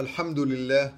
[0.00, 0.96] الحمد لله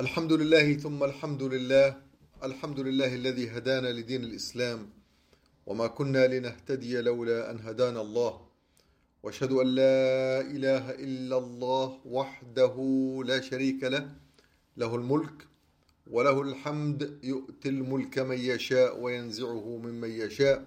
[0.00, 1.96] الحمد لله ثم الحمد لله
[2.42, 4.90] الحمد لله الذي هدانا لدين الإسلام.
[5.66, 8.40] وما كنا لنهتدي لولا أن هدانا الله.
[9.22, 12.76] وأشهد أن لا إله إلا الله وحده
[13.26, 14.04] لا شريك له.
[14.76, 15.46] له الملك
[16.10, 17.18] وله الحمد.
[17.22, 20.64] يؤتي الملك من يشاء وينزعه ممن يشاء.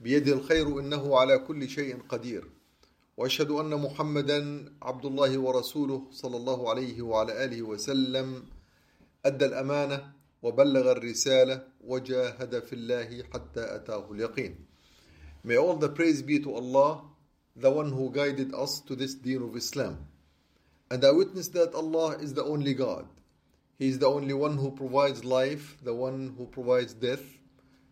[0.00, 2.57] بيده الخير إنه على كل شيء قدير.
[3.18, 4.38] واشهد ان محمدا
[4.82, 8.42] عبد الله ورسوله صلى الله عليه وعلى اله وسلم
[9.26, 14.54] ادى الامانه وبلغ الرساله وجاهد في الله حتى اتاه اليقين
[15.44, 17.02] May all the praise be to Allah,
[17.56, 19.98] the one who guided us to this deen of Islam.
[20.88, 23.06] And I witness that Allah is the only God.
[23.80, 27.24] He is the only one who provides life, the one who provides death,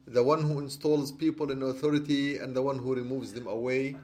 [0.07, 3.97] the one who installs people in authority, and the one who removes them away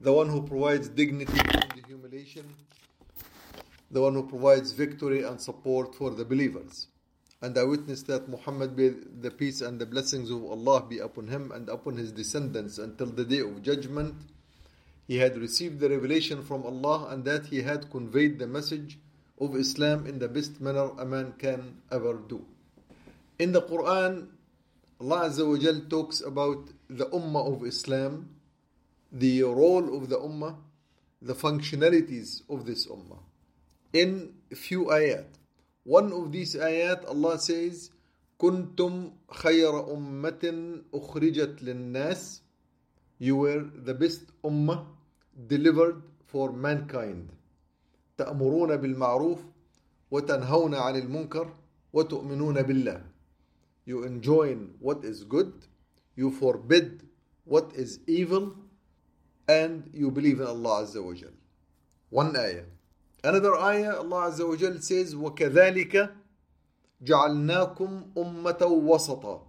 [0.00, 2.54] the one who provides dignity and humiliation,
[3.90, 6.86] the one who provides victory and support for the believers.
[7.42, 11.28] And I witness that Muhammad be the peace and the blessings of Allah be upon
[11.28, 14.14] him and upon his descendants until the day of judgment.
[15.06, 18.98] He had received the revelation from Allah and that he had conveyed the message
[19.40, 22.44] of Islam in the best manner a man can ever do.
[23.38, 24.28] In the Quran,
[25.00, 28.28] Allah Azza wa Jal talks about the Ummah of Islam
[29.12, 30.56] the role of the ummah,
[31.22, 33.18] the functionalities of this ummah.
[33.92, 35.26] In a few ayat.
[35.84, 37.90] One of these ayat, Allah says,
[38.40, 42.40] كنتم خير أمة أخرجت للناس
[43.18, 44.86] You were the best ummah
[45.46, 47.28] delivered for mankind.
[48.18, 49.38] تأمرون بالمعروف
[50.10, 51.54] وتنهون عن المنكر
[51.92, 53.02] وتؤمنون بالله.
[53.84, 55.52] You enjoin what is good,
[56.16, 57.02] you forbid
[57.44, 58.54] what is evil,
[59.49, 61.29] and you believe in Allah Azza wa Jal.
[62.09, 62.63] One ayah.
[63.23, 66.11] Another ayah, Allah Azza wa Jal says, وَكَذَلِكَ
[67.03, 69.41] جَعَلْنَاكُمْ أُمَّةً وَسَطًا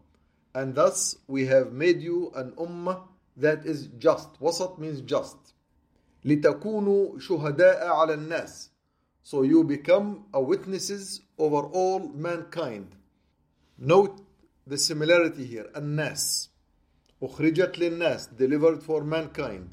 [0.54, 3.02] And thus we have made you an ummah
[3.36, 4.40] that is just.
[4.40, 5.36] Wasat means just.
[6.24, 8.68] لِتَكُونُوا شُهَدَاءَ عَلَى النَّاسِ
[9.22, 12.94] So you become a witnesses over all mankind.
[13.78, 14.20] Note
[14.66, 15.70] the similarity here.
[15.76, 16.48] الناس
[17.22, 19.68] أخرجت للناس delivered for mankind.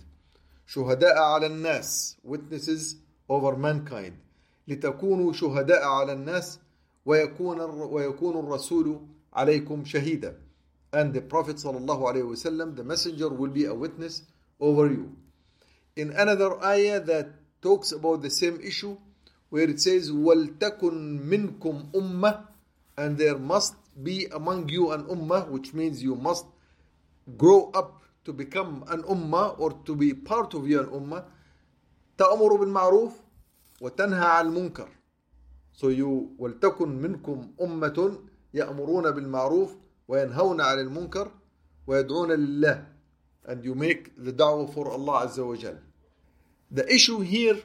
[0.69, 2.97] شهداء على الناس witnesses
[3.31, 4.13] over mankind
[4.69, 6.59] لتكونوا شهداء على الناس
[7.07, 9.01] ويكون ويكون الرسول
[9.33, 10.37] عليكم شهيدا
[10.93, 14.23] and the prophet صلى الله عليه وسلم the messenger will be a witness
[14.61, 15.17] over you
[15.97, 17.29] in another ayah that
[17.63, 18.97] talks about the same issue
[19.49, 22.47] where it says وَلْتَكُن مِنْكُمْ أُمَّةٌ
[22.99, 26.45] and there must be among you an ummah which means you must
[27.39, 31.25] grow up to become an ummah or to be part of your ummah
[32.19, 33.13] تأمر بالمعروف
[33.81, 34.89] وتنهى عن المنكر
[35.73, 38.19] so you ولتكن منكم أمة
[38.55, 39.77] يأمرون بالمعروف
[40.09, 41.31] وينهون عن المنكر
[41.87, 42.87] ويدعون لله
[43.49, 45.79] and you make the da'wah for Allah wa Jal.
[46.71, 47.59] The issue here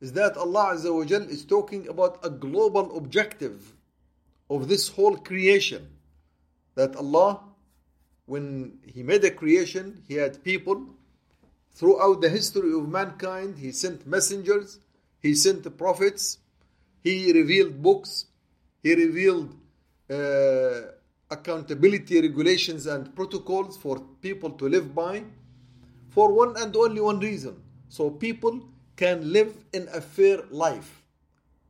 [0.00, 3.72] is that Allah wa Jal is talking about a global objective
[4.50, 5.88] of this whole creation.
[6.74, 7.40] That Allah
[8.26, 10.86] when he made a creation, he had people.
[11.74, 14.78] Throughout the history of mankind, he sent messengers,
[15.20, 16.38] he sent prophets,
[17.02, 18.26] he revealed books,
[18.82, 19.54] he revealed
[20.10, 20.92] uh,
[21.30, 25.24] accountability regulations and protocols for people to live by
[26.10, 27.56] for one and only one reason
[27.88, 28.60] so people
[28.96, 31.02] can live in a fair life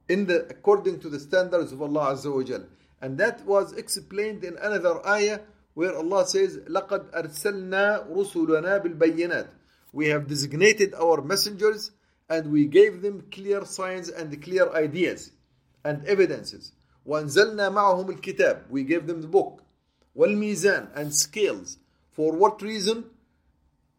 [0.09, 2.59] in the according to the standards of Allah Azza wa.
[3.01, 5.41] And that was explained in another ayah
[5.74, 9.48] where Allah says, لَقَدْ أَرْسَلْنَا رُسُلَنَا بِالْبَيِّنَاتِ
[9.94, 11.92] We have designated our messengers
[12.30, 15.32] and we gave them clear signs and clear ideas
[15.86, 16.72] and evidences.
[17.08, 19.62] وَأَنزَلْنَا مَعَهُمُ الْكِتَابِ We gave them the book.
[20.18, 21.78] وَالْمِيزَان And scales.
[22.12, 23.06] For what reason?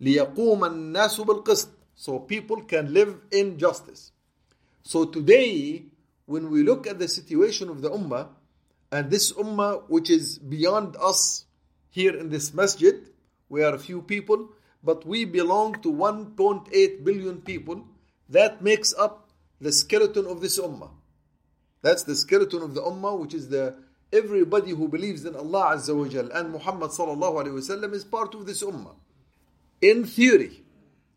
[0.00, 4.12] لِيَقُومَ النَّاسُ بِالْقِسْطِ So people can live in justice.
[4.82, 5.84] So today,
[6.26, 8.28] when we look at the situation of the Ummah,
[8.90, 11.44] and this Ummah which is beyond us
[11.93, 12.95] here in this masjid,
[13.49, 14.49] we are a few people,
[14.83, 17.85] but we belong to 1.8 billion people.
[18.29, 19.29] That makes up
[19.61, 20.89] the skeleton of this ummah.
[21.83, 23.75] That's the skeleton of the ummah, which is the
[24.11, 28.33] everybody who believes in Allah Azza wa Jal and Muhammad sallallahu alayhi wasallam is part
[28.33, 28.95] of this ummah.
[29.79, 30.63] In theory,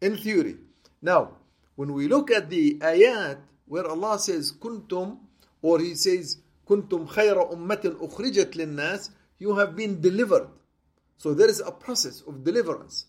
[0.02, 0.56] in theory.
[1.00, 1.38] Now,
[1.76, 5.16] when we look at the ayat where Allah says kuntum,
[5.62, 6.36] or He says
[6.68, 9.08] kuntum khayra ummatin ukhrijat linnas,
[9.38, 10.48] you have been delivered.
[11.16, 13.06] So there is a process of deliverance.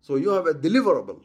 [0.00, 1.20] So you have a deliverable.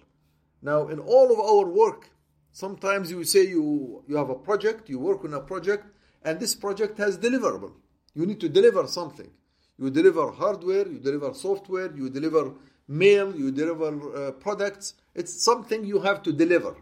[0.62, 2.10] Now, in all of our work,
[2.52, 5.86] sometimes you say you, you have a project, you work on a project,
[6.24, 7.72] and this project has deliverable.
[8.14, 9.30] You need to deliver something.
[9.78, 12.54] You deliver hardware, you deliver software, you deliver
[12.88, 14.96] mail, you deliver uh, products.
[15.16, 16.76] It's something you have to deliver.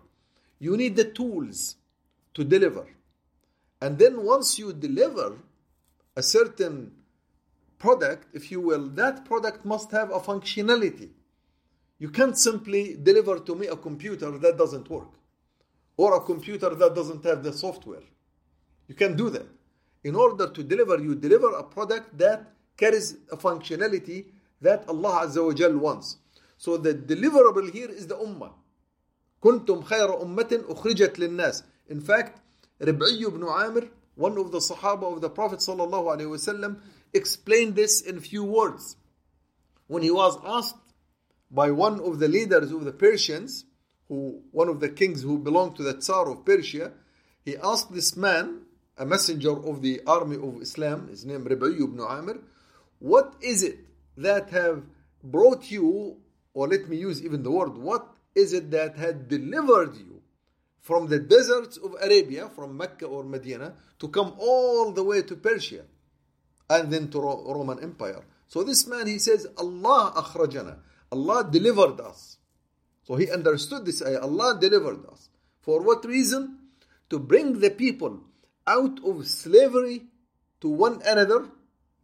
[0.59, 1.75] You need the tools
[2.33, 2.87] to deliver.
[3.81, 5.37] And then once you deliver
[6.15, 6.93] a certain
[7.78, 11.10] product, if you will, that product must have a functionality.
[11.98, 15.08] You can't simply deliver to me a computer that doesn't work
[15.96, 18.02] or a computer that doesn't have the software.
[18.88, 19.46] You can do that.
[20.04, 24.26] In order to deliver, you deliver a product that carries a functionality
[24.60, 26.16] that Allah Azza wa Jal wants.
[26.56, 28.52] So the deliverable here is the ummah.
[29.42, 31.64] كنتم خير أمة أخرجت للناس.
[31.88, 32.40] In fact,
[32.80, 36.76] Rib'i ibn Amir, one of the Sahaba of the Prophet sallallahu alaihi wasallam,
[37.17, 38.95] explained this in few words.
[39.87, 40.75] When he was asked
[41.51, 43.65] by one of the leaders of the Persians,
[44.07, 46.93] who one of the kings who belonged to the Tsar of Persia,
[47.43, 48.61] he asked this man,
[48.97, 52.39] a messenger of the army of Islam, his name Rib'i ibn Amir,
[52.99, 53.79] what is it
[54.17, 54.83] that have
[55.23, 56.17] brought you,
[56.53, 60.21] or let me use even the word, what is it that had delivered you
[60.81, 65.35] from the deserts of Arabia, from Mecca or Medina, to come all the way to
[65.35, 65.83] Persia
[66.70, 68.24] and then to Roman Empire?
[68.48, 70.78] So this man, he says, Allah akhrajana.
[71.10, 72.38] Allah delivered us.
[73.04, 74.20] So he understood this ayah.
[74.20, 75.28] Allah delivered us.
[75.60, 76.58] For what reason?
[77.10, 78.20] To bring the people
[78.66, 80.04] out of slavery
[80.60, 81.48] to one another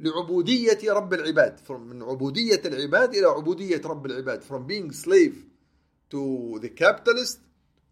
[0.01, 5.45] لعبودية رب العباد from من عبودية العباد إلى عبودية رب العباد from being slave
[6.11, 7.41] to the capitalist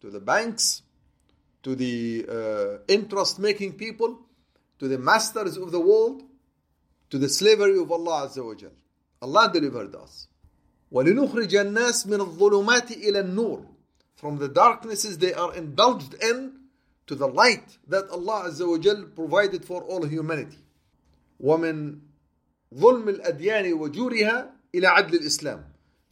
[0.00, 0.82] to the banks
[1.62, 4.18] to the uh, interest making people
[4.78, 6.22] to the masters of the world
[7.10, 8.72] to the slavery of Allah Azza wa Jal
[9.22, 10.28] Allah delivered us
[10.92, 13.66] ولنخرج الناس من الظلمات إلى النور
[14.16, 16.52] from the darknesses they are indulged in
[17.06, 20.58] to the light that Allah Azza wa Jal provided for all humanity
[21.40, 21.98] ومن
[22.74, 25.64] ظلم الأديان وجورها إلى عدل الإسلام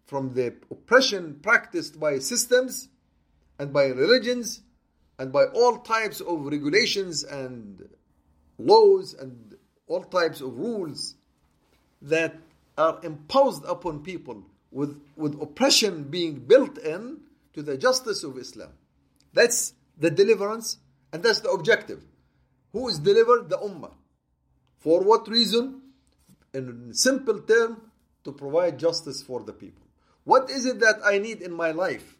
[0.06, 2.88] from the oppression practiced by systems
[3.58, 4.60] and by religions
[5.18, 7.88] and by all types of regulations and
[8.58, 9.56] laws and
[9.89, 11.15] all types of rules
[12.01, 12.37] that
[12.77, 14.41] are imposed upon people
[14.71, 17.17] with, with oppression being built in
[17.53, 18.69] to the justice of Islam.
[19.33, 20.77] That's the deliverance
[21.11, 22.05] and that's the objective.
[22.71, 23.49] Who is delivered?
[23.49, 23.93] The Ummah.
[24.77, 25.81] For what reason?
[26.53, 27.89] In simple term,
[28.23, 29.83] to provide justice for the people.
[30.23, 32.17] What is it that I need in my life?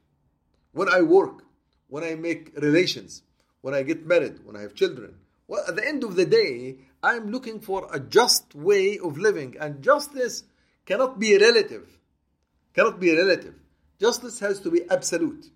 [0.71, 1.43] When I work,
[1.87, 3.23] when I make relations,
[3.61, 5.15] when I get married, when I have children.
[5.47, 9.55] Well, at the end of the day, I'm looking for a just way of living,
[9.59, 10.43] and justice
[10.85, 11.87] cannot be relative.
[12.73, 13.55] Cannot be relative.
[13.99, 15.49] Justice has to be absolute,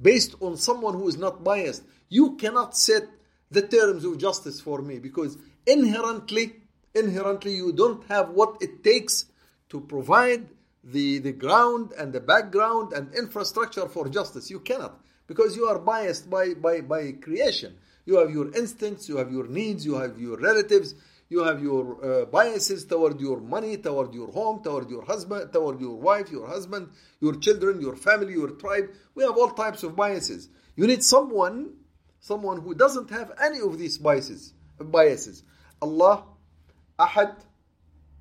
[0.00, 1.82] based on someone who is not biased.
[2.08, 3.08] You cannot set
[3.50, 6.56] the terms of justice for me because inherently,
[6.94, 9.26] inherently, you don't have what it takes
[9.70, 10.48] to provide
[10.84, 14.50] the, the ground and the background and infrastructure for justice.
[14.50, 17.76] You cannot because you are biased by, by, by creation.
[18.08, 20.94] You have your instincts, you have your needs, you have your relatives,
[21.28, 25.78] you have your uh, biases toward your money, toward your home, toward your husband, toward
[25.78, 26.88] your wife, your husband,
[27.20, 28.88] your children, your family, your tribe.
[29.14, 30.48] We have all types of biases.
[30.74, 31.74] You need someone,
[32.18, 34.54] someone who doesn't have any of these biases.
[34.80, 35.42] Biases.
[35.82, 36.24] Allah,
[36.98, 37.36] Ahad,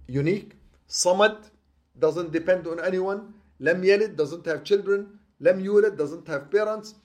[0.07, 0.51] unique,
[0.89, 1.49] Samad,
[1.97, 3.33] doesn't depend on anyone.
[3.61, 5.17] Lam yalid doesn't have children.
[5.39, 6.95] Lam yulad doesn't have parents.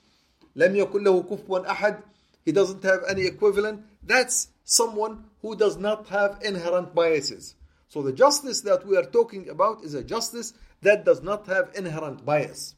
[0.53, 2.03] Lam yakul lahu ahad.
[2.45, 3.85] He doesn't have any equivalent.
[4.01, 7.55] That's someone who does not have inherent biases.
[7.87, 11.71] So the justice that we are talking about is a justice that does not have
[11.75, 12.75] inherent bias.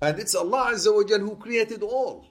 [0.00, 2.26] And it's Allah Azza wa who created all.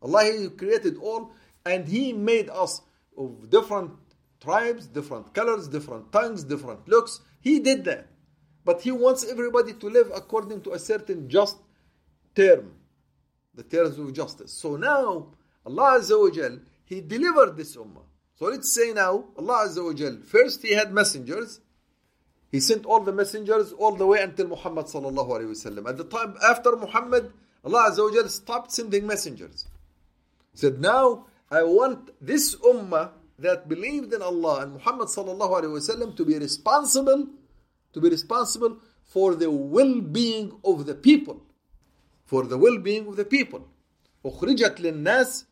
[0.00, 1.32] Allah who created all
[1.66, 2.80] and He made us
[3.16, 3.90] of different
[4.40, 7.20] tribes, different colors, different tongues, different looks.
[7.40, 8.06] He did that.
[8.64, 11.56] But He wants everybody to live according to a certain just
[12.34, 12.72] term,
[13.54, 14.52] the terms of justice.
[14.52, 15.28] So now,
[15.65, 18.03] Allah Azza wa Jal, He delivered this ummah.
[18.35, 21.59] So let's say now, Allah Azza wa Jal, first He had messengers.
[22.51, 25.89] He sent all the messengers all the way until Muhammad sallallahu alayhi wasallam.
[25.89, 27.31] At the time after Muhammad,
[27.63, 29.67] Allah Azza wa Jal stopped sending messengers.
[30.53, 36.15] said, Now I want this ummah that believed in Allah and Muhammad sallallahu alaihi wasallam
[36.15, 37.27] to be responsible,
[37.93, 41.41] to be responsible for the well-being of the people,
[42.25, 43.67] for the well-being of the people.
[44.25, 45.45] أخرجت للناس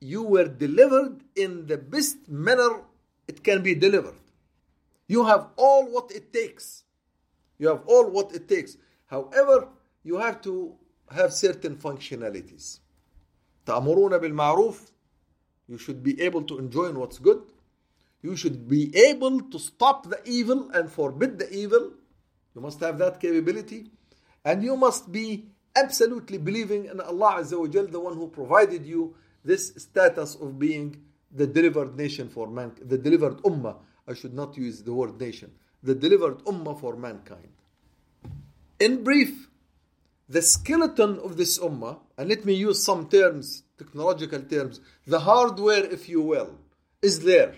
[0.00, 2.82] you were delivered in the best manner
[3.28, 4.14] it can be delivered.
[5.08, 6.84] You have all what it takes.
[7.58, 8.76] You have all what it takes.
[9.06, 9.68] However,
[10.04, 10.74] you have to
[11.10, 12.80] have certain functionalities.
[13.66, 14.90] تأمرون بالمعروف
[15.68, 17.42] you should be able to enjoy what's good.
[18.22, 21.92] You should be able to stop the evil and forbid the evil.
[22.54, 23.90] You must have that capability.
[24.44, 28.86] And you must be absolutely believing in Allah Azza wa Jal, the one who provided
[28.86, 33.77] you this status of being the delivered nation for man, the delivered ummah.
[34.07, 35.51] I should not use the word nation.
[35.83, 37.49] The delivered ummah for mankind.
[38.79, 39.47] In brief,
[40.27, 45.85] the skeleton of this ummah, and let me use some terms technological terms, the hardware,
[45.85, 46.51] if you will,
[47.01, 47.55] is there.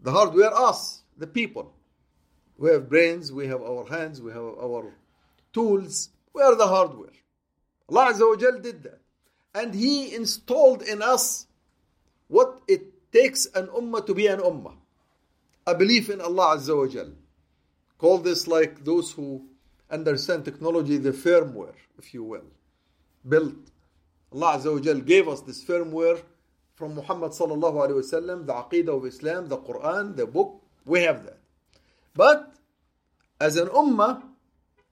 [0.00, 1.72] The hardware, us, the people.
[2.58, 4.92] We have brains, we have our hands, we have our
[5.52, 6.10] tools.
[6.34, 7.16] We are the hardware.
[7.88, 9.00] Allah Azza wa Jal did that.
[9.54, 11.46] And He installed in us
[12.28, 14.74] what it takes an ummah to be an ummah.
[15.66, 17.12] A belief in Allah Azza wa Jal.
[17.98, 19.46] Call this like those who
[19.90, 22.44] understand technology, the firmware, if you will.
[23.26, 23.54] Built
[24.32, 26.20] Allah Azza wa Jal gave us this firmware
[26.74, 30.60] from Muhammad sallallahu alaihi wasallam, the Aqidah of Islam, the Quran, the book.
[30.84, 31.38] We have that.
[32.14, 32.52] But
[33.40, 34.22] as an ummah,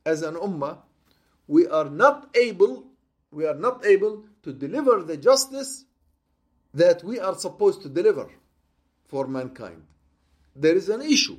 [0.06, 0.78] as an ummah,
[1.48, 2.84] we are not able,
[3.30, 5.84] we are not able to deliver the justice
[6.74, 8.28] that we are supposed to deliver
[9.06, 9.82] for mankind.
[10.56, 11.38] There is an issue.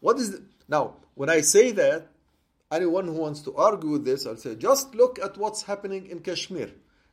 [0.00, 0.96] What is the, now?
[1.14, 2.08] When I say that,
[2.70, 6.20] anyone who wants to argue with this, I'll say just look at what's happening in
[6.20, 6.70] Kashmir.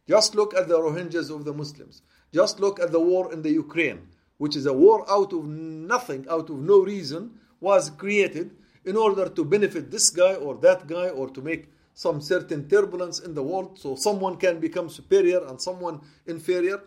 [0.07, 2.01] Just look at the Rohingyas of the Muslims.
[2.33, 4.07] Just look at the war in the Ukraine,
[4.37, 9.29] which is a war out of nothing, out of no reason, was created in order
[9.29, 13.43] to benefit this guy or that guy or to make some certain turbulence in the
[13.43, 16.81] world so someone can become superior and someone inferior.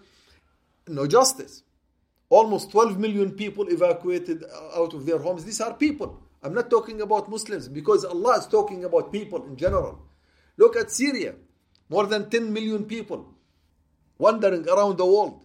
[0.88, 1.62] No justice.
[2.28, 4.44] Almost 12 million people evacuated
[4.74, 5.44] out of their homes.
[5.44, 6.20] These are people.
[6.42, 10.02] I'm not talking about Muslims because Allah is talking about people in general.
[10.56, 11.34] Look at Syria.
[11.88, 13.34] More than 10 million people
[14.18, 15.42] wandering around the world.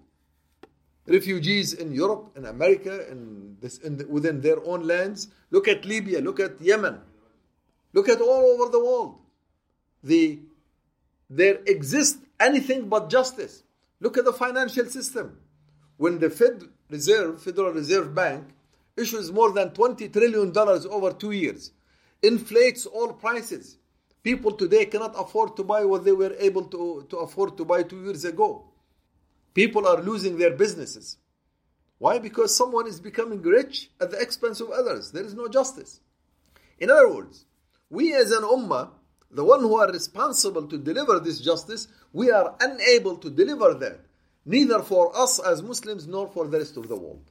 [1.05, 5.27] Refugees in Europe, in America, in this, in the, within their own lands.
[5.49, 6.99] Look at Libya, look at Yemen.
[7.93, 9.19] Look at all over the world.
[10.03, 10.39] The,
[11.29, 13.63] there exists anything but justice.
[13.99, 15.37] Look at the financial system.
[15.97, 18.47] When the Fed Reserve, Federal Reserve Bank,
[18.95, 21.71] issues more than $20 trillion over two years,
[22.21, 23.77] inflates all prices,
[24.21, 27.83] People today cannot afford to buy what they were able to, to afford to buy
[27.83, 28.65] two years ago.
[29.53, 31.17] People are losing their businesses.
[31.97, 32.19] Why?
[32.19, 35.11] Because someone is becoming rich at the expense of others.
[35.11, 36.01] There is no justice.
[36.79, 37.45] In other words,
[37.89, 38.89] we as an ummah,
[39.31, 43.99] the one who are responsible to deliver this justice, we are unable to deliver that,
[44.45, 47.21] neither for us as Muslims nor for the rest of the world.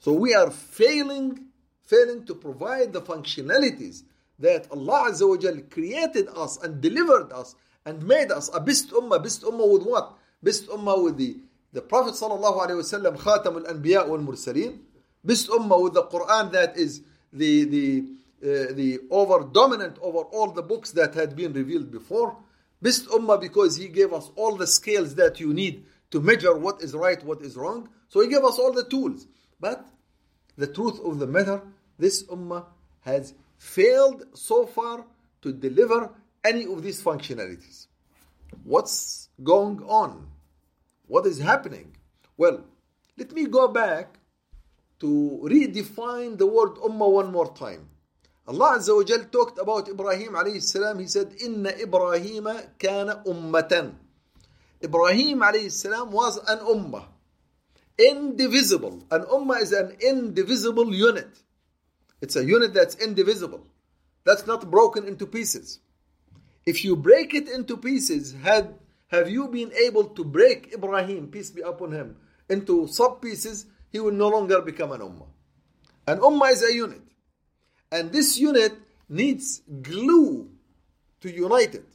[0.00, 1.46] So we are failing,
[1.82, 4.02] failing to provide the functionalities
[4.38, 7.54] that Allah Azza wa Jal created us and delivered us
[7.86, 9.22] and made us a best ummah.
[9.22, 10.14] Best ummah with what?
[10.42, 11.38] Best ummah with the,
[11.72, 14.78] the Prophet sallallahu alaihi wasallam, Khatam al-Anbiya wal Mursaleen.
[15.24, 17.00] Best ummah with the Quran that is
[17.32, 18.04] the, the,
[18.44, 22.36] uh, the over dominant over all the books that had been revealed before.
[22.82, 26.82] Best ummah because he gave us all the scales that you need to measure what
[26.82, 27.88] is right, what is wrong.
[28.08, 29.26] So he gave us all the tools.
[29.58, 29.88] But
[30.58, 31.62] the truth of the matter,
[31.98, 32.66] this ummah
[33.00, 35.06] has failed so far
[35.40, 36.10] to deliver
[36.44, 37.86] any of these functionalities.
[38.62, 40.28] What's going on?
[41.06, 41.96] What is happening?
[42.36, 42.64] Well,
[43.16, 44.18] let me go back
[45.00, 47.88] to redefine the word ummah one more time.
[48.46, 50.98] Allah Azza wa Jal talked about Ibrahim alayhi salam.
[50.98, 52.48] He said, Inna Ibrahim
[52.78, 53.94] kana ummatan.
[54.82, 57.06] Ibrahim alayhi salam was an ummah.
[57.98, 59.06] Indivisible.
[59.10, 61.28] An ummah is an indivisible unit.
[62.20, 63.66] It's a unit that's indivisible.
[64.24, 65.80] That's not broken into pieces.
[66.66, 68.74] If you break it into pieces, had
[69.08, 72.16] have you been able to break Ibrahim, peace be upon him,
[72.48, 75.28] into sub pieces, he will no longer become an ummah.
[76.06, 77.03] An ummah is a unit.
[77.94, 78.72] And this unit
[79.08, 80.50] needs glue
[81.20, 81.86] to unite it.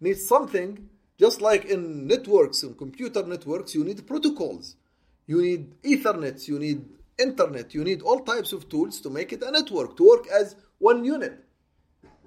[0.00, 0.88] Needs something,
[1.20, 4.74] just like in networks, in computer networks, you need protocols.
[5.28, 6.84] You need Ethernet, you need
[7.16, 10.56] internet, you need all types of tools to make it a network, to work as
[10.78, 11.44] one unit.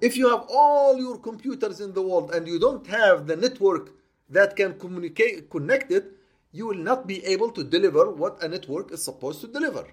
[0.00, 3.90] If you have all your computers in the world and you don't have the network
[4.30, 6.06] that can communicate, connect it,
[6.52, 9.84] you will not be able to deliver what a network is supposed to deliver.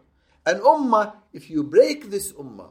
[0.46, 2.70] An ummah, if you break this ummah,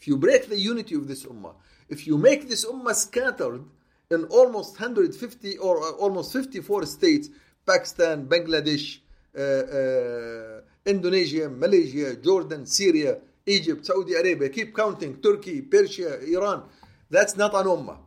[0.00, 1.54] if you break the unity of this ummah,
[1.88, 3.62] if you make this ummah scattered
[4.10, 7.28] in almost 150 or uh, almost 54 states,
[7.66, 9.00] Pakistan, Bangladesh,
[9.36, 16.62] uh, uh, Indonesia, Malaysia, Jordan, Syria, Egypt, Saudi Arabia, keep counting, Turkey, Persia, Iran.
[17.10, 17.98] That's not an ummah.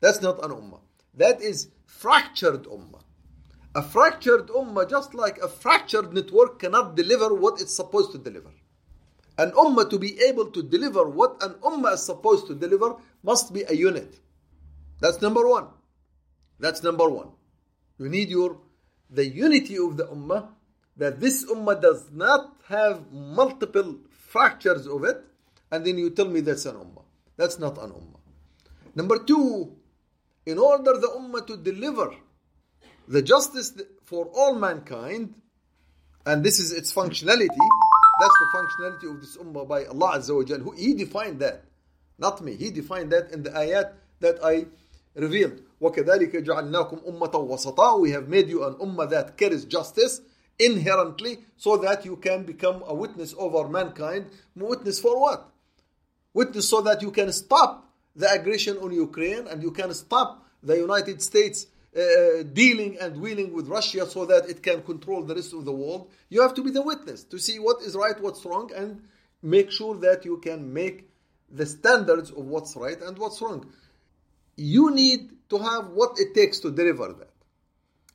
[0.00, 0.80] That's not an ummah.
[1.14, 3.00] That is fractured ummah.
[3.74, 8.50] A fractured ummah, just like a fractured network, cannot deliver what it's supposed to deliver.
[9.38, 13.52] An ummah to be able to deliver what an ummah is supposed to deliver must
[13.52, 14.18] be a unit.
[15.00, 15.68] That's number one.
[16.60, 17.30] That's number one.
[17.98, 18.58] You need your
[19.10, 20.48] the unity of the ummah
[20.96, 25.22] that this ummah does not have multiple fractures of it,
[25.70, 27.04] and then you tell me that's an ummah.
[27.36, 28.20] That's not an ummah.
[28.94, 29.76] Number two,
[30.46, 32.14] in order the ummah to deliver
[33.08, 33.72] the justice
[34.04, 35.34] for all mankind,
[36.24, 37.66] and this is its functionality,
[38.19, 40.59] that's the functionality of this ummah by Allah Azza wa Jal.
[40.59, 41.63] Who, he defined that,
[42.17, 42.55] not me.
[42.55, 44.65] He defined that in the ayat that I
[45.15, 45.61] revealed.
[45.81, 50.21] وَكَذَلِكَ جَعَلْنَاكُمْ أُمَّةً وَسَطًا We have made you an ummah that carries justice
[50.57, 54.25] inherently so that you can become a witness over mankind.
[54.55, 55.49] Witness for what?
[56.33, 60.75] Witness so that you can stop the aggression on Ukraine and you can stop the
[60.75, 65.52] United States uh, dealing and wheeling with Russia so that it can control the rest
[65.52, 66.10] of the world.
[66.28, 69.02] You have to be the witness to see what is right, what's wrong, and
[69.42, 71.10] make sure that you can make
[71.50, 73.66] the standards of what's right and what's wrong.
[74.56, 77.30] You need to have what it takes to deliver that.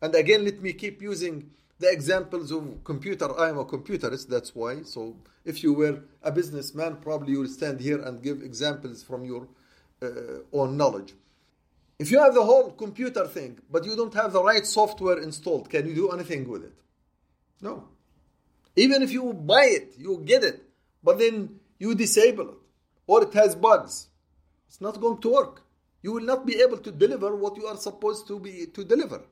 [0.02, 3.40] And again, let me keep using the examples of computer.
[3.40, 4.84] I am a computerist, that's why.
[4.84, 9.24] So if you were a businessman, probably you will stand here and give examples from
[9.24, 9.48] your
[10.02, 11.14] uh, own knowledge.
[12.00, 15.70] If you have the whole computer thing, but you don't have the right software installed,
[15.70, 16.74] can you do anything with it?
[17.62, 17.88] No.
[18.76, 20.62] Even if you buy it, you get it,
[21.04, 22.58] but then you disable it,
[23.08, 24.08] or it has bugs,
[24.68, 25.64] it's not going to work.
[26.04, 29.24] You will not be able to deliver what you are supposed to be to deliver.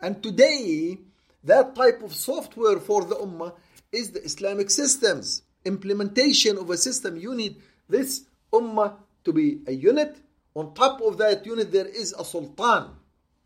[0.00, 0.98] And today,
[1.44, 3.54] that type of software for the ummah
[3.92, 5.42] is the Islamic systems.
[5.64, 7.56] Implementation of a system, you need
[7.88, 10.16] this ummah to be a unit
[10.54, 12.90] on top of that unit, there is a sultan.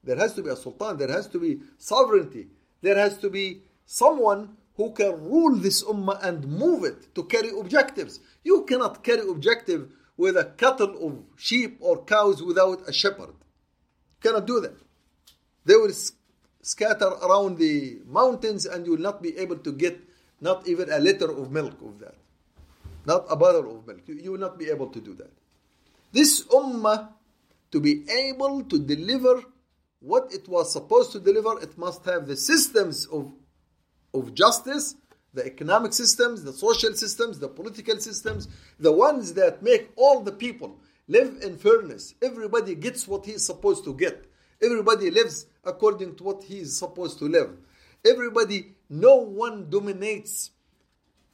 [0.03, 0.97] There has to be a sultan.
[0.97, 2.49] There has to be sovereignty.
[2.81, 7.51] There has to be someone who can rule this ummah and move it to carry
[7.59, 8.21] objectives.
[8.43, 13.29] You cannot carry objective with a cattle of sheep or cows without a shepherd.
[13.31, 14.77] You cannot do that.
[15.65, 15.93] They will
[16.63, 20.01] scatter around the mountains and you will not be able to get
[20.41, 22.15] not even a liter of milk of that.
[23.07, 24.01] Not a bottle of milk.
[24.07, 25.31] You will not be able to do that.
[26.15, 27.09] This ummah,
[27.73, 29.43] to be able to deliver
[29.99, 33.33] what it was supposed to deliver, it must have the systems of,
[34.15, 34.95] of justice,
[35.33, 38.47] the economic systems, the social systems, the political systems,
[38.79, 42.15] the ones that make all the people live in fairness.
[42.23, 44.25] Everybody gets what he is supposed to get.
[44.63, 47.57] Everybody lives according to what he is supposed to live.
[48.09, 50.53] Everybody, no one dominates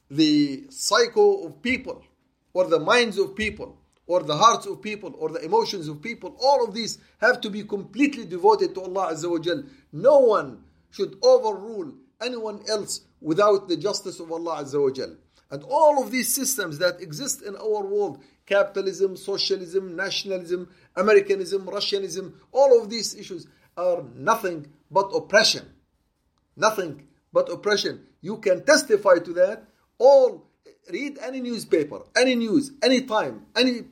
[0.09, 2.03] the psycho of people
[2.51, 3.77] or the minds of people
[4.11, 7.49] or the hearts of people or the emotions of people, all of these have to
[7.49, 9.63] be completely devoted to Allah Azza wa Jal.
[9.93, 15.15] No one should overrule anyone else without the justice of Allah Azza wa Jal.
[15.49, 22.33] And all of these systems that exist in our world, capitalism, socialism, nationalism, Americanism, Russianism,
[22.51, 23.47] all of these issues
[23.77, 25.65] are nothing but oppression.
[26.57, 28.07] Nothing but oppression.
[28.19, 29.63] You can testify to that.
[29.99, 30.51] All
[30.89, 33.83] read any newspaper, any news, any time, any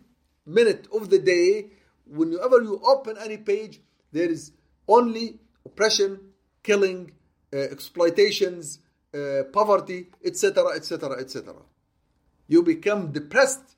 [0.50, 1.68] minute of the day,
[2.06, 3.82] whenever you open any page,
[4.12, 4.52] there is
[4.88, 6.20] only oppression,
[6.64, 7.12] killing,
[7.54, 8.80] uh, exploitations,
[9.14, 11.54] uh, poverty, etc., etc., etc.
[12.48, 13.76] You become depressed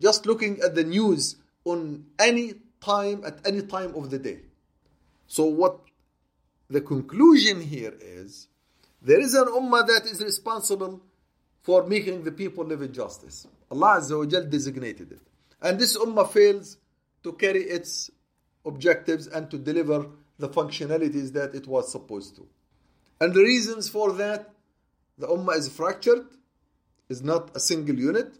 [0.00, 4.40] just looking at the news on any time, at any time of the day.
[5.26, 5.80] So, what
[6.68, 8.48] the conclusion here is
[9.02, 11.00] there is an ummah that is responsible
[11.62, 13.46] for making the people live in justice.
[13.70, 15.20] Allah Azza wa designated it.
[15.62, 16.78] And this ummah fails
[17.22, 18.10] to carry its
[18.64, 20.06] objectives and to deliver
[20.38, 22.46] the functionalities that it was supposed to.
[23.20, 24.50] And the reasons for that,
[25.16, 26.26] the ummah is fractured,
[27.08, 28.36] is not a single unit.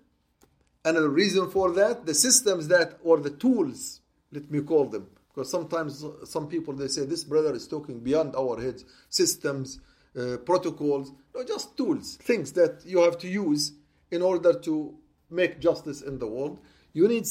[0.84, 4.00] And the reason for that, the systems that, or the tools,
[4.30, 8.36] let me call them, because sometimes some people they say this brother is talking beyond
[8.36, 9.80] our heads, systems,
[10.16, 13.72] uh, protocols, no, just tools, things that you have to use
[14.10, 14.94] in order to
[15.30, 16.58] make justice in the world.
[16.96, 17.28] You need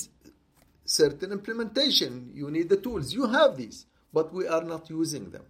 [0.85, 2.29] certain implementation.
[2.35, 3.11] You need the tools.
[3.11, 5.41] You have these, but we are not using them.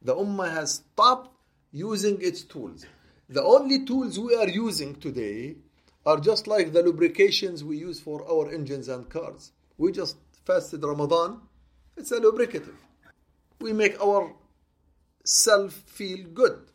[0.00, 1.36] The Ummah has stopped
[1.70, 2.86] using its tools.
[3.28, 5.56] The only tools we are using today
[6.06, 9.52] are just like the lubrications we use for our engines and cars.
[9.76, 11.42] We just fasted Ramadan,
[11.94, 12.78] it's a lubricative.
[13.60, 14.32] We make our
[15.24, 16.70] self feel good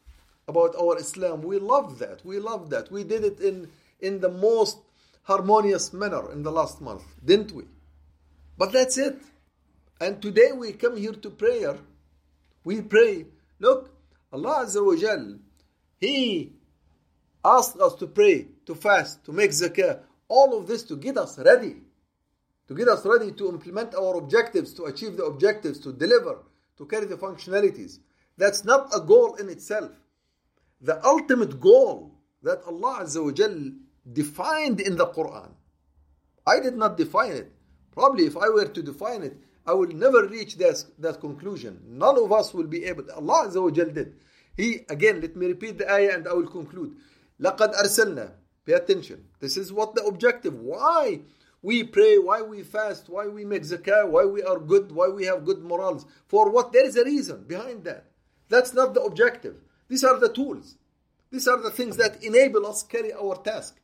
[0.48, 1.42] about our Islam.
[1.42, 2.24] We love that.
[2.24, 2.92] We love that.
[2.92, 3.68] We did it in,
[4.00, 4.78] in the most
[5.24, 7.64] harmonious manner in the last month, didn't we?
[8.58, 9.18] But that's it.
[10.00, 11.78] And today we come here to prayer.
[12.64, 13.28] We pray.
[13.60, 13.92] Look,
[14.34, 15.38] Allah Azza wa Jal,
[16.00, 16.54] He
[17.44, 21.38] asked us to pray, to fast, to make zakah, all of this to get us
[21.40, 21.76] ready.
[22.68, 26.40] To get us ready to implement our objectives, to achieve the objectives, to deliver,
[26.78, 28.00] to carry the functionalities.
[28.38, 29.92] That's not a goal in itself.
[30.82, 33.72] The ultimate goal that Allah Azza wa Jal
[34.11, 35.51] defined in the Quran.
[36.47, 37.53] I did not define it.
[37.93, 41.81] Probably if I were to define it, I will never reach that, that conclusion.
[41.87, 43.05] None of us will be able.
[43.15, 44.15] Allah Azza wa Jal did.
[44.57, 46.97] He, again, let me repeat the ayah and I will conclude.
[47.41, 48.31] لَقَدْ أَرْسَلْنَا
[48.65, 49.25] Pay attention.
[49.41, 50.55] This is what the objective.
[50.59, 51.21] Why
[51.63, 55.25] we pray, why we fast, why we make zakah, why we are good, why we
[55.25, 56.05] have good morals.
[56.29, 56.73] For what?
[56.73, 58.07] There is a reason behind that.
[58.49, 59.57] That's not the objective.
[59.89, 60.77] These are the tools.
[61.31, 63.79] These are the things that enable us carry our task.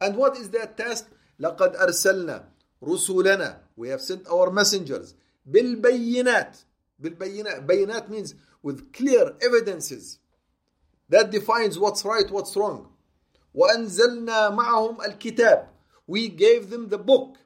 [0.00, 1.08] And what is that task?
[1.40, 2.44] لَقَدْ أَرْسَلْنَا
[2.82, 5.14] رُسُلَنَا We have sent our messengers.
[5.50, 6.64] بِالْبَيِّنَاتِ
[7.02, 10.18] بِالْبَيِّنَاتِ Bayinat means with clear evidences.
[11.08, 12.88] That defines what's right, what's wrong.
[13.54, 15.66] وَأَنزَلْنَا مَعَهُمْ الْكِتَابِ
[16.06, 17.36] We gave them the book.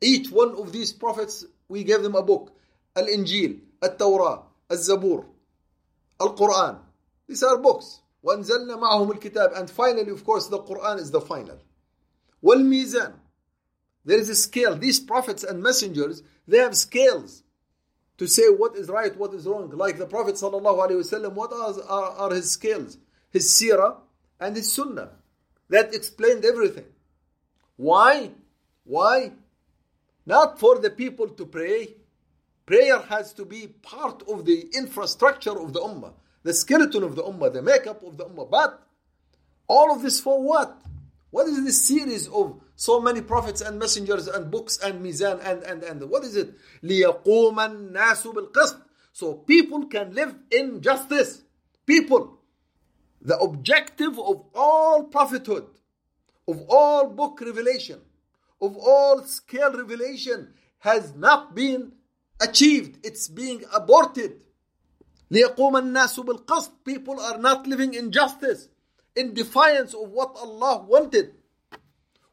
[0.00, 2.52] Each one of these prophets, we gave them a book.
[2.96, 5.24] Al-Injil, Al-Tawrah, Al-Zabur,
[6.20, 6.78] Al-Quran.
[7.28, 8.00] These are books.
[8.22, 11.58] وأنزلنا معهم الكتاب and finally of course the Quran is the final
[12.42, 13.14] والميزان
[14.04, 17.42] there is a scale these prophets and messengers they have scales
[18.16, 21.34] to say what is right what is wrong like the Prophet صلى الله عليه وسلم
[21.34, 22.98] what are, are, are his scales
[23.30, 23.96] his seerah
[24.40, 25.10] and his sunnah
[25.68, 26.86] that explained everything
[27.76, 28.30] why
[28.84, 29.32] why
[30.26, 31.94] not for the people to pray
[32.66, 37.22] prayer has to be part of the infrastructure of the ummah the skeleton of the
[37.22, 38.50] ummah, the makeup of the ummah.
[38.50, 38.86] But
[39.66, 40.80] all of this for what?
[41.30, 45.62] What is this series of so many prophets and messengers and books and mizan and
[45.62, 46.54] and and what is it?
[46.82, 48.80] لِيَقُومَ النَّاسُ بِالْقِسْطِ
[49.12, 51.42] So people can live in justice.
[51.86, 52.38] People.
[53.20, 55.66] The objective of all prophethood,
[56.46, 58.00] of all book revelation,
[58.60, 61.92] of all scale revelation has not been
[62.40, 63.04] achieved.
[63.04, 64.44] It's being aborted.
[65.32, 68.68] ليقوم الناس بالقسط people are not living in justice
[69.16, 71.34] in defiance of what Allah wanted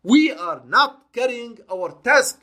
[0.04, 2.40] we are not carrying our task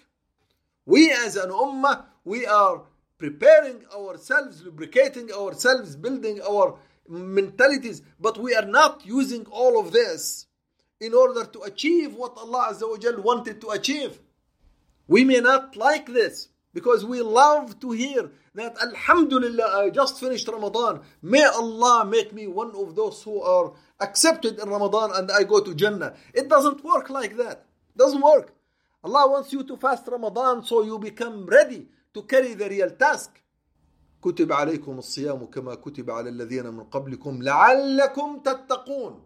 [0.85, 2.83] we as an ummah we are
[3.19, 6.77] preparing ourselves lubricating ourselves building our
[7.09, 10.47] mentalities but we are not using all of this
[11.01, 14.19] in order to achieve what Allah Azza wa wanted to achieve
[15.09, 20.49] we may not like this because we love to hear that Alhamdulillah, I just finished
[20.49, 21.01] Ramadan.
[21.23, 25.61] May Allah make me one of those who are accepted in Ramadan and I go
[25.61, 26.15] to Jannah.
[26.35, 27.67] It doesn't work like that.
[27.95, 28.55] It doesn't work.
[29.05, 33.39] Allah wants you to fast Ramadan so you become ready to carry the real task.
[34.23, 39.21] كتب عليكم الصيام كما كتب على الذين من قبلكم لعلكم تتقون.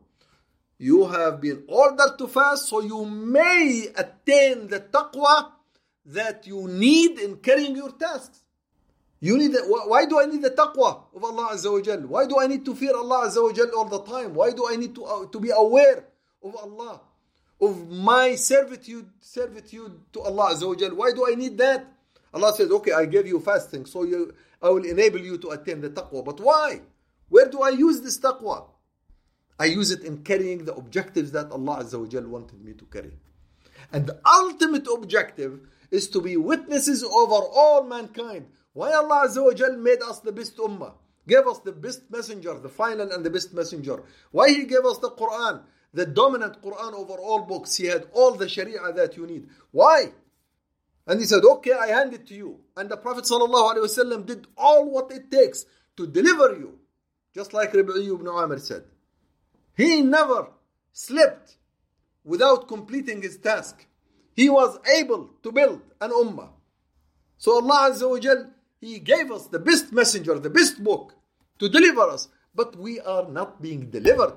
[0.79, 5.53] You have been ordered to fast so you may attain the taqwa
[6.06, 8.40] that you need in carrying your tasks.
[9.20, 12.00] You need why do I need the taqwa of Allah Azza wa Jal?
[12.02, 14.34] Why do I need to fear Allah Azza wa Jal all the time?
[14.34, 16.06] Why do I need to, uh, to be aware
[16.44, 17.02] of Allah?
[17.62, 20.96] Of my servitude, servitude to Allah Azza wa Jal.
[20.96, 21.86] Why do I need that?
[22.34, 25.82] Allah says, okay, I gave you fasting, so you, I will enable you to attain
[25.82, 26.26] the taqwa.
[26.26, 26.82] But why?
[27.30, 28.66] Where do I use this taqwa?
[29.60, 32.86] I use it in carrying the objectives that Allah Azza wa Jal wanted me to
[32.86, 33.14] carry.
[33.94, 35.60] And the ultimate objective
[35.92, 40.32] is to be witnesses over all mankind why Allah Azza wa Jal made us the
[40.32, 40.94] best ummah?
[41.28, 44.04] Gave us the best messenger, the final and the best messenger.
[44.32, 45.62] Why He gave us the Quran,
[45.94, 47.76] the dominant Quran over all books.
[47.76, 49.48] He had all the Sharia that you need.
[49.72, 50.14] Why?
[51.06, 52.60] And He said, okay, I hand it to you.
[52.78, 55.66] And the Prophet ﷺ did all what it takes
[55.98, 56.80] to deliver you.
[57.36, 58.84] Just like ibn Amir said.
[59.76, 60.48] He never
[60.92, 61.58] slept
[62.24, 63.86] without completing his task.
[64.36, 66.50] He was able to build an ummah.
[67.38, 68.48] So Allah Azza wa Jal
[68.82, 71.14] he gave us the best messenger, the best book
[71.60, 74.34] to deliver us, but we are not being delivered.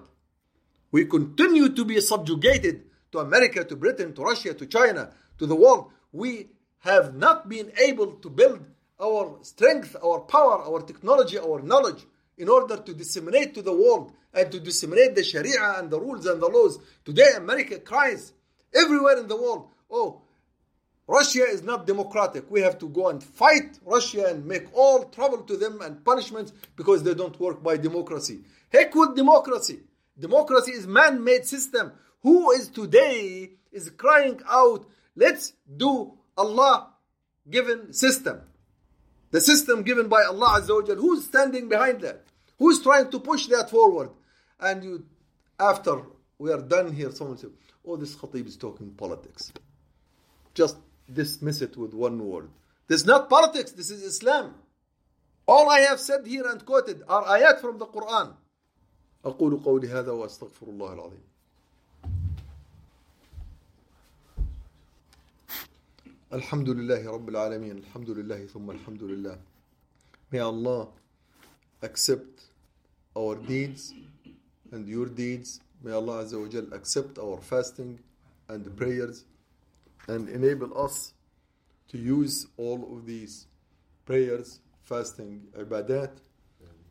[0.92, 5.56] We continue to be subjugated to America, to Britain, to Russia, to China, to the
[5.56, 5.90] world.
[6.12, 8.60] We have not been able to build
[9.00, 12.04] our strength, our power, our technology, our knowledge
[12.36, 16.26] in order to disseminate to the world and to disseminate the Sharia and the rules
[16.26, 16.78] and the laws.
[17.04, 18.32] Today, America cries
[18.74, 19.68] everywhere in the world.
[19.96, 20.22] Oh,
[21.06, 22.50] Russia is not democratic.
[22.50, 26.52] We have to go and fight Russia and make all trouble to them and punishments
[26.74, 28.40] because they don't work by democracy.
[28.70, 29.78] Heck with democracy.
[30.18, 31.92] Democracy is man-made system.
[32.22, 36.88] Who is today is crying out, let's do Allah
[37.48, 38.40] given system.
[39.30, 42.24] The system given by Allah Azza wa Who's standing behind that?
[42.58, 44.10] Who's trying to push that forward?
[44.58, 45.04] And you,
[45.60, 46.02] after
[46.38, 47.50] we are done here, someone said,
[47.86, 49.52] oh, this khatib is talking politics
[50.53, 50.77] Just
[51.11, 52.49] dismiss it with one word.
[52.87, 54.55] This is not politics, this is Islam.
[55.47, 58.35] All I have said here and quoted are ayat from the Quran.
[59.25, 61.23] أقول قولي هذا وأستغفر الله العظيم
[66.33, 69.37] الحمد لله رب العالمين الحمد لله ثم الحمد لله
[70.31, 70.87] May Allah
[71.81, 72.43] accept
[73.17, 73.93] our deeds
[74.71, 77.99] and your deeds May Allah Azza wa Jal accept our fasting
[78.47, 79.25] and prayers
[80.08, 81.12] and enable us
[81.88, 83.46] to use all of these
[84.04, 86.10] prayers, fasting, ibadat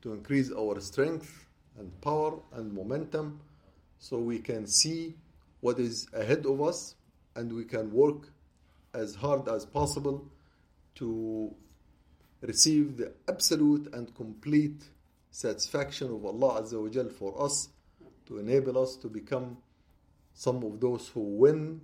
[0.02, 1.48] to increase our strength
[1.80, 3.40] and power and momentum
[4.00, 5.16] so we can see
[5.62, 6.96] what is ahead of us
[7.36, 8.30] and we can work
[8.94, 10.26] as hard as possible
[10.96, 11.54] to
[12.42, 14.84] receive the absolute and complete
[15.32, 17.70] satisfaction of Allah Azza wa Jal for us
[18.28, 19.58] to enable us to become
[20.34, 21.82] some of those who win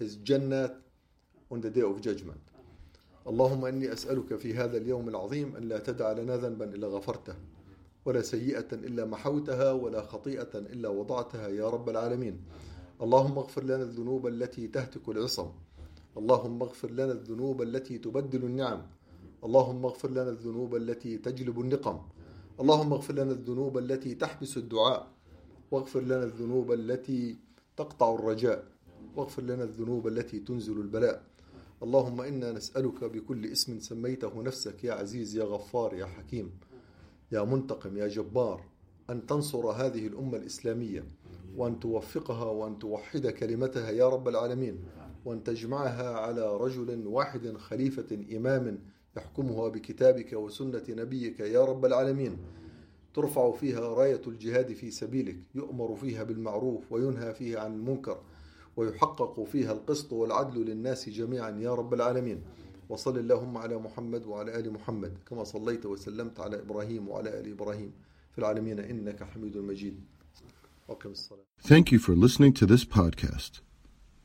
[0.00, 0.70] his Jannah
[1.50, 2.40] on the day of judgment.
[3.26, 7.34] اللهم إني أسألك في هذا اليوم العظيم أن لا تدع لنا ذنبا إلا غفرته
[8.04, 12.40] ولا سيئة إلا محوتها ولا خطيئة إلا وضعتها يا رب العالمين
[13.02, 15.48] اللهم اغفر لنا الذنوب التي تهتك العصم
[16.16, 18.82] اللهم اغفر لنا الذنوب التي تبدل النعم
[19.44, 21.98] اللهم اغفر لنا الذنوب التي تجلب النقم
[22.60, 25.06] اللهم اغفر لنا الذنوب التي تحبس الدعاء
[25.70, 27.36] واغفر لنا الذنوب التي
[27.76, 28.64] تقطع الرجاء
[29.16, 31.22] واغفر لنا الذنوب التي تنزل البلاء.
[31.82, 36.50] اللهم إنا نسألك بكل اسم سميته نفسك يا عزيز يا غفار يا حكيم
[37.32, 38.64] يا منتقم يا جبار
[39.10, 41.04] أن تنصر هذه الأمة الإسلامية
[41.56, 44.78] وأن توفقها وأن توحد كلمتها يا رب العالمين
[45.24, 48.78] وأن تجمعها على رجل واحد خليفة إمام
[49.16, 52.38] يحكمها بكتابك وسنة نبيك يا رب العالمين.
[53.14, 58.20] ترفع فيها راية الجهاد في سبيلك يؤمر فيها بالمعروف وينهى فيها عن المنكر.
[58.76, 62.42] ويحقق فيها القسط والعدل للناس جميعا يا رب العالمين
[62.88, 67.92] وصل اللهم على محمد وعلى ال محمد كما صليت وسلمت على إبراهيم وعلى ال إبراهيم
[68.32, 70.00] في العالمين انك حميد مجيد
[70.88, 73.60] وقم الصلاه Thank you for listening to this podcast.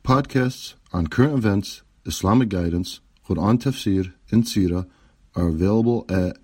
[0.03, 4.85] Podcasts on current events, Islamic guidance, Quran tafsir, and Sirah
[5.35, 6.37] are available at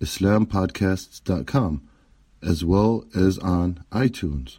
[0.00, 1.72] islampodcasts.com
[2.42, 4.58] as well as on iTunes.